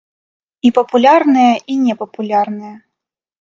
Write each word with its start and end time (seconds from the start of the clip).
І 0.69 0.71
папулярныя, 0.77 1.51
і 1.75 1.77
непапулярныя. 1.83 2.73